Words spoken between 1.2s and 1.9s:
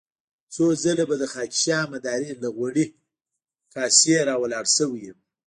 خاکيشاه